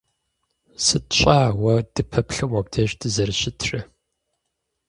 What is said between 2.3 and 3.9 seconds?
мобдеж дызэрыщытрэ.